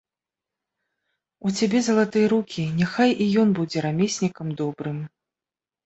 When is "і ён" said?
3.27-3.49